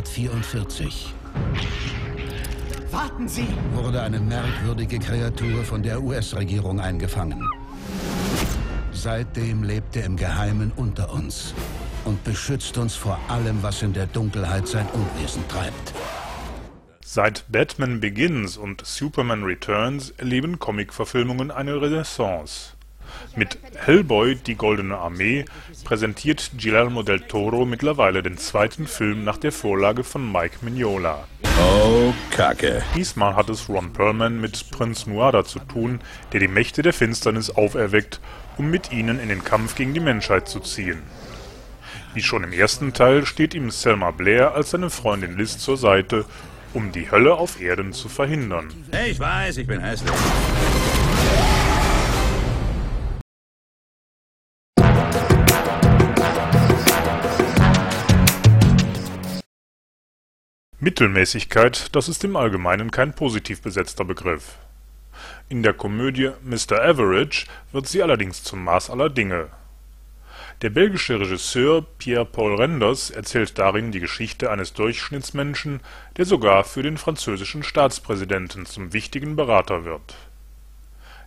1944 0.00 1.12
Warten 2.90 3.28
Sie! 3.28 3.46
wurde 3.74 4.00
eine 4.00 4.18
merkwürdige 4.18 4.98
Kreatur 4.98 5.62
von 5.62 5.82
der 5.82 6.02
US-Regierung 6.02 6.80
eingefangen. 6.80 7.46
Seitdem 8.92 9.62
lebt 9.62 9.94
er 9.96 10.06
im 10.06 10.16
Geheimen 10.16 10.72
unter 10.74 11.12
uns 11.12 11.52
und 12.06 12.24
beschützt 12.24 12.78
uns 12.78 12.94
vor 12.94 13.20
allem, 13.28 13.62
was 13.62 13.82
in 13.82 13.92
der 13.92 14.06
Dunkelheit 14.06 14.66
sein 14.66 14.86
Unwesen 14.94 15.46
treibt. 15.48 15.92
Seit 17.04 17.44
Batman 17.52 18.00
Begins 18.00 18.56
und 18.56 18.86
Superman 18.86 19.44
Returns 19.44 20.10
erleben 20.16 20.58
Comic-Verfilmungen 20.58 21.50
eine 21.50 21.78
Renaissance. 21.78 22.72
Mit 23.36 23.58
Hellboy– 23.76 24.34
Die 24.46 24.54
Goldene 24.54 24.96
Armee 24.96 25.44
präsentiert 25.84 26.50
Guillermo 26.58 27.02
del 27.02 27.20
Toro 27.20 27.64
mittlerweile 27.64 28.22
den 28.22 28.38
zweiten 28.38 28.86
Film 28.86 29.24
nach 29.24 29.38
der 29.38 29.52
Vorlage 29.52 30.04
von 30.04 30.30
Mike 30.30 30.56
Mignola. 30.62 31.26
Oh, 31.44 32.12
Kacke. 32.30 32.82
Diesmal 32.94 33.36
hat 33.36 33.50
es 33.50 33.68
Ron 33.68 33.92
Perlman 33.92 34.40
mit 34.40 34.70
Prinz 34.70 35.06
Nuada 35.06 35.44
zu 35.44 35.58
tun, 35.58 36.00
der 36.32 36.40
die 36.40 36.48
Mächte 36.48 36.82
der 36.82 36.92
Finsternis 36.92 37.50
auferweckt, 37.50 38.20
um 38.56 38.70
mit 38.70 38.92
ihnen 38.92 39.20
in 39.20 39.28
den 39.28 39.44
Kampf 39.44 39.74
gegen 39.74 39.94
die 39.94 40.00
Menschheit 40.00 40.48
zu 40.48 40.60
ziehen. 40.60 41.02
Wie 42.14 42.22
schon 42.22 42.44
im 42.44 42.52
ersten 42.52 42.92
Teil 42.92 43.24
steht 43.24 43.54
ihm 43.54 43.70
Selma 43.70 44.10
Blair 44.10 44.54
als 44.54 44.70
seine 44.70 44.90
Freundin 44.90 45.36
Liz 45.36 45.58
zur 45.58 45.76
Seite, 45.76 46.24
um 46.74 46.92
die 46.92 47.10
Hölle 47.10 47.34
auf 47.34 47.60
Erden 47.60 47.92
zu 47.92 48.08
verhindern. 48.08 48.72
Ich 49.08 49.20
weiß, 49.20 49.58
ich 49.58 49.66
bin 49.66 49.80
hässlich. 49.80 50.10
Mittelmäßigkeit, 60.82 61.94
das 61.94 62.08
ist 62.08 62.24
im 62.24 62.36
Allgemeinen 62.36 62.90
kein 62.90 63.12
positiv 63.12 63.60
besetzter 63.60 64.02
Begriff. 64.02 64.56
In 65.50 65.62
der 65.62 65.74
Komödie 65.74 66.30
Mr. 66.42 66.82
Average 66.82 67.44
wird 67.70 67.86
sie 67.86 68.02
allerdings 68.02 68.42
zum 68.42 68.64
Maß 68.64 68.88
aller 68.88 69.10
Dinge. 69.10 69.48
Der 70.62 70.70
belgische 70.70 71.20
Regisseur 71.20 71.82
Pierre-Paul 71.98 72.54
Renders 72.54 73.10
erzählt 73.10 73.58
darin 73.58 73.92
die 73.92 74.00
Geschichte 74.00 74.50
eines 74.50 74.72
Durchschnittsmenschen, 74.72 75.80
der 76.16 76.24
sogar 76.24 76.64
für 76.64 76.82
den 76.82 76.96
französischen 76.96 77.62
Staatspräsidenten 77.62 78.64
zum 78.64 78.94
wichtigen 78.94 79.36
Berater 79.36 79.84
wird. 79.84 80.16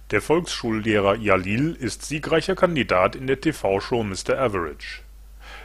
Der 0.10 0.24
Volksschullehrer 0.24 1.18
Jalil 1.18 1.76
ist 1.80 2.04
siegreicher 2.04 2.56
Kandidat 2.56 3.16
in 3.16 3.28
der 3.28 3.40
TV-Show 3.40 4.04
Mr. 4.04 4.40
Average 4.40 5.04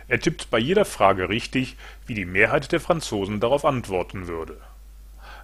er 0.09 0.21
tippt 0.21 0.51
bei 0.51 0.59
jeder 0.59 0.85
Frage 0.85 1.29
richtig, 1.29 1.77
wie 2.07 2.15
die 2.15 2.25
Mehrheit 2.25 2.73
der 2.73 2.81
Franzosen 2.81 3.41
darauf 3.41 3.65
antworten 3.65 4.27
würde. 4.27 4.57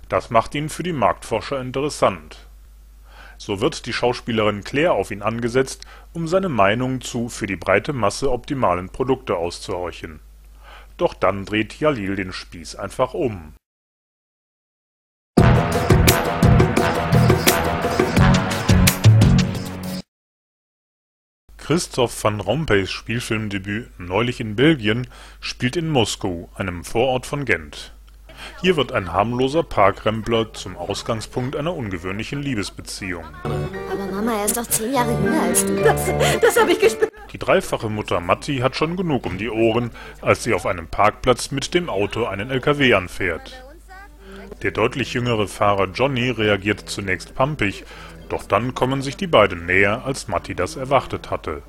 Das 0.09 0.31
macht 0.31 0.55
ihn 0.55 0.69
für 0.69 0.83
die 0.83 0.93
Marktforscher 0.93 1.61
interessant. 1.61 2.47
So 3.37 3.61
wird 3.61 3.87
die 3.87 3.93
Schauspielerin 3.93 4.65
Claire 4.65 4.93
auf 4.93 5.11
ihn 5.11 5.23
angesetzt, 5.23 5.87
um 6.13 6.29
seine 6.29 6.49
Meinung 6.49 7.01
zu 7.01 7.29
für 7.29 7.47
die 7.47 7.57
breite 7.57 7.93
Masse 7.93 8.31
optimalen 8.31 8.89
Produkte 8.89 9.37
auszuhorchen. 9.37 10.21
Doch 10.97 11.15
dann 11.15 11.45
dreht 11.45 11.79
Jalil 11.79 12.17
den 12.17 12.33
Spieß 12.33 12.77
einfach 12.77 13.15
um 13.15 13.55
Christoph 21.65 22.23
van 22.23 22.41
Rompuys 22.41 22.91
Spielfilmdebüt 22.91 23.99
Neulich 23.99 24.39
in 24.39 24.55
Belgien 24.55 25.07
spielt 25.41 25.77
in 25.77 25.89
Moskau, 25.89 26.51
einem 26.57 26.85
Vorort 26.85 27.25
von 27.25 27.47
Gent. 27.47 27.95
Hier 28.61 28.77
wird 28.77 28.93
ein 28.93 29.15
harmloser 29.15 29.63
Parkrempler 29.63 30.53
zum 30.53 30.77
Ausgangspunkt 30.77 31.57
einer 31.57 31.75
ungewöhnlichen 31.75 32.43
Liebesbeziehung. 32.43 33.25
Aber 33.45 33.57
Mama, 34.13 34.41
er 34.41 34.45
ist 34.45 34.59
doch 34.59 34.67
zehn 34.67 34.93
Jahre 34.93 35.13
jünger 35.13 35.41
als 35.41 35.65
du. 35.65 35.75
Das, 35.77 36.05
das 36.43 36.61
habe 36.61 36.73
ich 36.73 36.81
gespürt. 36.81 37.11
Die 37.33 37.39
dreifache 37.39 37.89
Mutter 37.89 38.21
Matti 38.21 38.59
hat 38.59 38.77
schon 38.77 38.99
genug 38.99 39.25
um 39.25 39.39
die 39.39 39.49
Ohren, 39.49 39.91
als 40.21 40.45
sie 40.45 40.53
auf 40.53 40.67
einem 40.67 40.89
Parkplatz 40.89 41.51
mit 41.51 41.73
dem 41.73 41.89
Auto 41.89 42.27
einen 42.27 42.51
LKW 42.51 42.93
anfährt. 42.93 43.65
Der 44.63 44.71
deutlich 44.71 45.15
jüngere 45.15 45.49
Fahrer 45.49 45.89
Johnny 45.93 46.31
reagiert 46.31 46.89
zunächst 46.89 47.35
pampig, 47.35 47.85
doch 48.29 48.45
dann 48.45 48.75
kommen 48.75 49.03
sich 49.03 49.17
die 49.17 49.27
beiden 49.27 49.67
näher, 49.67 50.05
als 50.05 50.29
Matti 50.29 50.55
das 50.55 50.77
erwartet 50.77 51.31
hatte. 51.31 51.63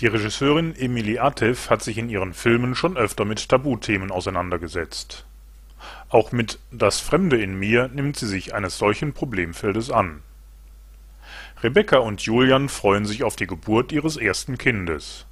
Die 0.00 0.08
Regisseurin 0.08 0.74
Emily 0.76 1.18
Atef 1.18 1.70
hat 1.70 1.82
sich 1.82 1.96
in 1.96 2.10
ihren 2.10 2.34
Filmen 2.34 2.74
schon 2.74 2.96
öfter 2.96 3.24
mit 3.24 3.48
Tabuthemen 3.48 4.10
auseinandergesetzt. 4.10 5.24
Auch 6.08 6.32
mit 6.32 6.58
Das 6.70 7.00
Fremde 7.00 7.40
in 7.40 7.58
mir 7.58 7.88
nimmt 7.88 8.16
sie 8.16 8.26
sich 8.26 8.54
eines 8.54 8.76
solchen 8.76 9.12
Problemfeldes 9.12 9.90
an. 9.90 10.22
Rebecca 11.62 11.98
und 11.98 12.20
Julian 12.20 12.68
freuen 12.68 13.06
sich 13.06 13.24
auf 13.24 13.36
die 13.36 13.46
Geburt 13.46 13.92
ihres 13.92 14.16
ersten 14.16 14.58
Kindes. 14.58 15.26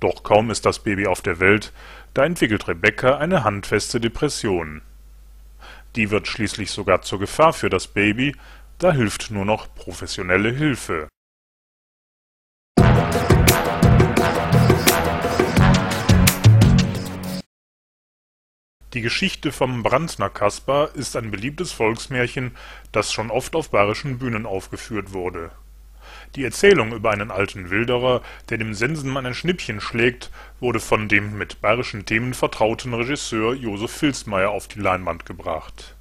Doch 0.00 0.22
kaum 0.22 0.50
ist 0.50 0.66
das 0.66 0.80
Baby 0.80 1.06
auf 1.06 1.22
der 1.22 1.40
Welt, 1.40 1.72
da 2.12 2.24
entwickelt 2.24 2.68
Rebecca 2.68 3.18
eine 3.18 3.42
handfeste 3.44 4.00
Depression. 4.00 4.82
Die 5.96 6.10
wird 6.10 6.26
schließlich 6.28 6.70
sogar 6.70 7.02
zur 7.02 7.18
Gefahr 7.18 7.52
für 7.52 7.70
das 7.70 7.86
Baby, 7.86 8.36
da 8.78 8.92
hilft 8.92 9.30
nur 9.30 9.44
noch 9.44 9.74
professionelle 9.74 10.50
Hilfe. 10.50 11.08
Die 18.92 19.00
Geschichte 19.00 19.50
vom 19.50 19.82
Brandner 19.82 20.30
Kaspar 20.30 20.94
ist 20.94 21.16
ein 21.16 21.32
beliebtes 21.32 21.72
Volksmärchen, 21.72 22.56
das 22.92 23.12
schon 23.12 23.30
oft 23.30 23.56
auf 23.56 23.70
bayerischen 23.70 24.18
Bühnen 24.18 24.46
aufgeführt 24.46 25.12
wurde 25.12 25.50
die 26.36 26.44
Erzählung 26.44 26.92
über 26.92 27.10
einen 27.10 27.30
alten 27.30 27.70
Wilderer, 27.70 28.22
der 28.48 28.58
dem 28.58 28.74
Sensenmann 28.74 29.26
ein 29.26 29.34
Schnippchen 29.34 29.80
schlägt, 29.80 30.30
wurde 30.60 30.80
von 30.80 31.08
dem 31.08 31.38
mit 31.38 31.60
bayerischen 31.60 32.06
Themen 32.06 32.34
vertrauten 32.34 32.92
Regisseur 32.94 33.54
Josef 33.54 33.92
Filzmaier 33.92 34.50
auf 34.50 34.66
die 34.68 34.80
Leinwand 34.80 35.26
gebracht. 35.26 35.94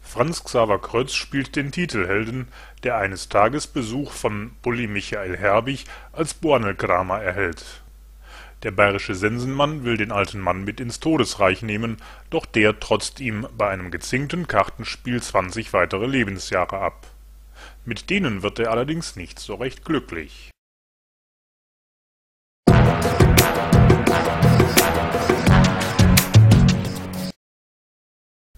Franz 0.00 0.44
Xaver 0.44 0.78
Krötz 0.78 1.14
spielt 1.14 1.56
den 1.56 1.72
Titelhelden, 1.72 2.48
der 2.84 2.96
eines 2.96 3.28
Tages 3.28 3.66
Besuch 3.66 4.12
von 4.12 4.52
Bulli 4.62 4.86
Michael 4.86 5.36
Herbig 5.36 5.84
als 6.12 6.32
Bornelkramer 6.32 7.20
erhält. 7.20 7.82
Der 8.62 8.70
bayerische 8.70 9.14
Sensenmann 9.14 9.84
will 9.84 9.96
den 9.96 10.12
alten 10.12 10.40
Mann 10.40 10.64
mit 10.64 10.80
ins 10.80 11.00
Todesreich 11.00 11.62
nehmen, 11.62 11.98
doch 12.30 12.46
der 12.46 12.80
trotzt 12.80 13.20
ihm 13.20 13.46
bei 13.58 13.68
einem 13.68 13.90
gezinkten 13.90 14.46
Kartenspiel 14.46 15.20
20 15.20 15.72
weitere 15.72 16.06
Lebensjahre 16.06 16.78
ab 16.78 17.06
mit 17.86 18.10
denen 18.10 18.42
wird 18.42 18.58
er 18.58 18.70
allerdings 18.70 19.16
nicht 19.16 19.38
so 19.38 19.54
recht 19.54 19.84
glücklich. 19.84 20.50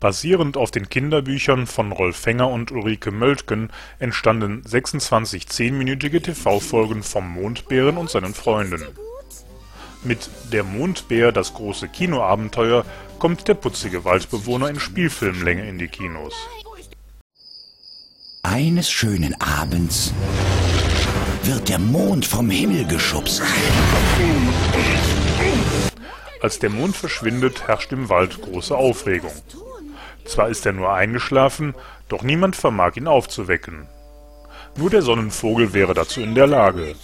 Basierend 0.01 0.57
auf 0.57 0.71
den 0.71 0.89
Kinderbüchern 0.89 1.67
von 1.67 1.91
Rolf 1.91 2.17
Fenger 2.17 2.49
und 2.49 2.71
Ulrike 2.71 3.11
Möltgen 3.11 3.71
entstanden 3.99 4.63
26 4.65 5.49
zehnminütige 5.49 6.23
TV-Folgen 6.23 7.03
vom 7.03 7.29
Mondbären 7.29 7.97
und 7.97 8.09
seinen 8.09 8.33
Freunden. 8.33 8.85
Mit 10.05 10.31
Der 10.53 10.63
Mondbär– 10.63 11.33
Das 11.33 11.53
große 11.53 11.89
Kinoabenteuer 11.89 12.87
kommt 13.19 13.49
der 13.49 13.55
putzige 13.55 14.05
Waldbewohner 14.05 14.71
in 14.71 14.79
Spielfilmlänge 14.79 15.69
in 15.69 15.79
die 15.79 15.89
Kinos 15.89 16.35
eines 18.59 18.91
schönen 18.91 19.41
Abends 19.41 20.13
wird 21.45 21.69
der 21.69 21.79
Mond 21.79 22.27
vom 22.27 22.51
Himmel 22.51 22.85
geschubst. 22.87 23.41
Als 26.43 26.59
der 26.59 26.69
Mond 26.69 26.97
verschwindet, 26.97 27.69
herrscht 27.69 27.93
im 27.93 28.09
Wald 28.09 28.43
große 28.43 28.77
Aufregung. 28.77 29.31
Zwar 30.25 30.49
ist 30.49 30.67
er 30.67 30.73
nur 30.73 30.93
eingeschlafen, 30.93 31.77
doch 32.09 32.25
niemand 32.25 32.57
vermag 32.57 32.97
ihn 32.97 33.07
aufzuwecken. 33.07 33.87
Nur 34.77 34.91
der 34.91 35.03
Sonnenvogel 35.03 35.73
wäre 35.73 35.95
dazu 35.95 36.21
in 36.21 36.35
der 36.35 36.49
Lage. 36.49 36.97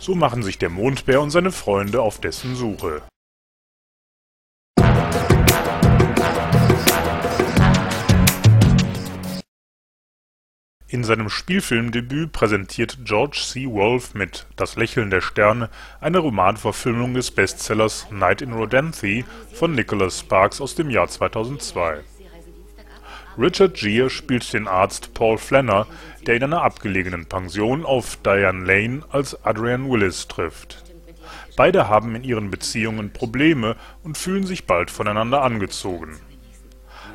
So 0.00 0.16
machen 0.16 0.42
sich 0.42 0.58
der 0.58 0.70
Mondbär 0.70 1.20
und 1.20 1.30
seine 1.30 1.52
Freunde 1.52 2.02
auf 2.02 2.18
dessen 2.18 2.56
Suche. 2.56 3.00
In 10.92 11.04
seinem 11.04 11.30
Spielfilmdebüt 11.30 12.32
präsentiert 12.32 12.98
George 13.04 13.38
C. 13.40 13.66
Wolfe 13.66 14.18
mit 14.18 14.48
Das 14.56 14.74
Lächeln 14.74 15.08
der 15.08 15.20
Sterne 15.20 15.70
eine 16.00 16.18
Romanverfilmung 16.18 17.14
des 17.14 17.30
Bestsellers 17.30 18.08
Night 18.10 18.42
in 18.42 18.52
Rodanthe 18.52 19.22
von 19.52 19.72
Nicholas 19.76 20.18
Sparks 20.18 20.60
aus 20.60 20.74
dem 20.74 20.90
Jahr 20.90 21.06
2002. 21.06 22.00
Richard 23.38 23.74
Gere 23.74 24.10
spielt 24.10 24.52
den 24.52 24.66
Arzt 24.66 25.14
Paul 25.14 25.38
Flanner, 25.38 25.86
der 26.26 26.34
in 26.34 26.42
einer 26.42 26.62
abgelegenen 26.62 27.26
Pension 27.26 27.86
auf 27.86 28.16
Diane 28.16 28.64
Lane 28.64 29.02
als 29.10 29.44
Adrian 29.44 29.88
Willis 29.88 30.26
trifft. 30.26 30.82
Beide 31.56 31.88
haben 31.88 32.16
in 32.16 32.24
ihren 32.24 32.50
Beziehungen 32.50 33.12
Probleme 33.12 33.76
und 34.02 34.18
fühlen 34.18 34.44
sich 34.44 34.66
bald 34.66 34.90
voneinander 34.90 35.42
angezogen. 35.42 36.18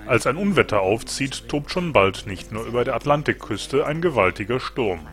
Als 0.07 0.28
ein 0.28 0.38
Unwetter 0.38 0.81
aufzieht, 0.81 1.50
tobt 1.50 1.72
schon 1.72 1.92
bald 1.92 2.28
nicht 2.28 2.52
nur 2.52 2.66
über 2.66 2.84
der 2.84 2.96
Atlantikküste 2.96 3.88
ein 3.88 4.02
gewaltiger 4.02 4.60
Sturm. 4.60 5.07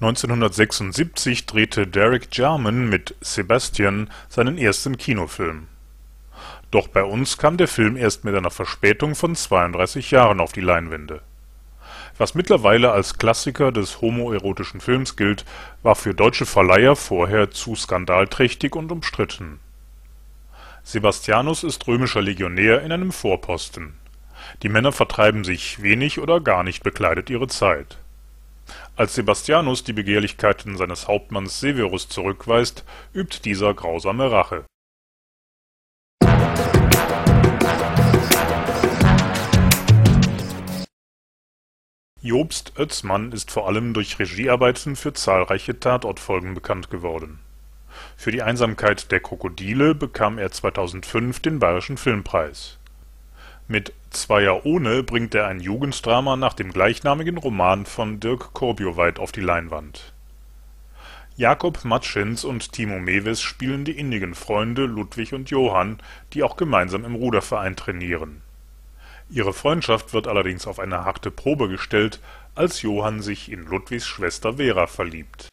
Neunzehnhundertsechsundsiebzig 0.00 1.44
drehte 1.44 1.86
Derek 1.86 2.34
Jarman 2.34 2.88
mit 2.88 3.14
Sebastian 3.20 4.10
seinen 4.28 4.56
ersten 4.56 4.96
Kinofilm. 4.96 5.66
Doch 6.70 6.88
bei 6.88 7.02
uns 7.02 7.36
kam 7.36 7.58
der 7.58 7.68
Film 7.68 7.96
erst 7.96 8.24
mit 8.24 8.34
einer 8.34 8.50
Verspätung 8.50 9.14
von 9.14 9.34
32 9.34 10.12
Jahren 10.12 10.40
auf 10.40 10.52
die 10.52 10.60
Leinwände. 10.60 11.20
Was 12.18 12.34
mittlerweile 12.34 12.90
als 12.90 13.16
Klassiker 13.16 13.70
des 13.70 14.00
homoerotischen 14.00 14.80
Films 14.80 15.14
gilt, 15.14 15.44
war 15.82 15.94
für 15.94 16.14
deutsche 16.14 16.46
Verleiher 16.46 16.96
vorher 16.96 17.52
zu 17.52 17.76
skandalträchtig 17.76 18.74
und 18.74 18.90
umstritten. 18.90 19.60
Sebastianus 20.82 21.62
ist 21.62 21.86
römischer 21.86 22.20
Legionär 22.20 22.82
in 22.82 22.90
einem 22.90 23.12
Vorposten. 23.12 23.94
Die 24.62 24.68
Männer 24.68 24.90
vertreiben 24.90 25.44
sich 25.44 25.80
wenig 25.80 26.18
oder 26.18 26.40
gar 26.40 26.64
nicht 26.64 26.82
bekleidet 26.82 27.30
ihre 27.30 27.46
Zeit. 27.46 27.98
Als 28.96 29.14
Sebastianus 29.14 29.84
die 29.84 29.92
Begehrlichkeiten 29.92 30.76
seines 30.76 31.06
Hauptmanns 31.06 31.60
Severus 31.60 32.08
zurückweist, 32.08 32.84
übt 33.14 33.40
dieser 33.44 33.72
grausame 33.74 34.30
Rache. 34.32 34.64
Jobst 42.20 42.72
Oetzmann 42.76 43.30
ist 43.30 43.52
vor 43.52 43.68
allem 43.68 43.94
durch 43.94 44.18
Regiearbeiten 44.18 44.96
für 44.96 45.12
zahlreiche 45.12 45.78
Tatortfolgen 45.78 46.52
bekannt 46.52 46.90
geworden. 46.90 47.38
Für 48.16 48.32
die 48.32 48.42
Einsamkeit 48.42 49.12
der 49.12 49.20
Krokodile 49.20 49.94
bekam 49.94 50.36
er 50.36 50.50
2005 50.50 51.38
den 51.38 51.60
Bayerischen 51.60 51.96
Filmpreis. 51.96 52.78
Mit 53.68 53.92
Zweier 54.10 54.66
ohne 54.66 55.04
bringt 55.04 55.32
er 55.36 55.46
ein 55.46 55.60
Jugenddrama 55.60 56.34
nach 56.34 56.54
dem 56.54 56.72
gleichnamigen 56.72 57.38
Roman 57.38 57.86
von 57.86 58.18
Dirk 58.18 58.52
Korbioweit 58.52 59.20
auf 59.20 59.30
die 59.30 59.40
Leinwand. 59.40 60.12
Jakob 61.36 61.84
Matschens 61.84 62.42
und 62.44 62.72
Timo 62.72 62.98
Mewes 62.98 63.40
spielen 63.40 63.84
die 63.84 63.96
innigen 63.96 64.34
Freunde 64.34 64.86
Ludwig 64.86 65.34
und 65.34 65.50
Johann, 65.50 66.00
die 66.32 66.42
auch 66.42 66.56
gemeinsam 66.56 67.04
im 67.04 67.14
Ruderverein 67.14 67.76
trainieren. 67.76 68.42
Ihre 69.30 69.52
Freundschaft 69.52 70.14
wird 70.14 70.26
allerdings 70.26 70.66
auf 70.66 70.78
eine 70.78 71.04
harte 71.04 71.30
Probe 71.30 71.68
gestellt, 71.68 72.20
als 72.54 72.82
Johann 72.82 73.20
sich 73.20 73.52
in 73.52 73.64
Ludwigs 73.64 74.06
Schwester 74.06 74.54
Vera 74.54 74.86
verliebt 74.86 75.48